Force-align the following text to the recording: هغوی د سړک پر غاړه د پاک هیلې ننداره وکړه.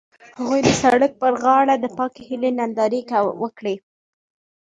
هغوی 0.39 0.61
د 0.67 0.69
سړک 0.81 1.11
پر 1.21 1.33
غاړه 1.43 1.75
د 1.79 1.85
پاک 1.97 2.13
هیلې 2.27 2.51
ننداره 2.59 2.99
وکړه. 3.41 3.75